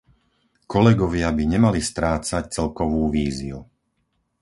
Kolegovia 0.73 1.29
by 1.37 1.43
nemali 1.53 1.77
strácať 1.89 2.43
celkovú 2.57 3.01
víziu. 3.15 3.59